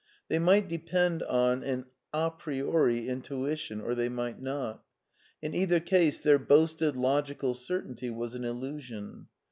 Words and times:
They 0.29 0.39
might 0.39 0.67
depend 0.67 1.21
on 1.21 1.61
an 1.61 1.85
a 2.11 2.31
priori 2.31 3.07
intuition, 3.07 3.79
or 3.79 3.93
they 3.93 4.09
might 4.09 4.41
not; 4.41 4.81
in 5.43 5.53
either 5.53 5.79
case 5.79 6.19
their 6.19 6.39
boasted 6.39 6.95
logical 6.95 7.53
certainty 7.53 8.09
was 8.09 8.33
an 8.33 8.43
illusion. 8.43 9.27